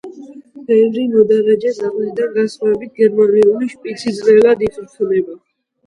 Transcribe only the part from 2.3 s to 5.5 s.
განსხვავებით, გერმანული შპიცი ძნელად იწვრთნება.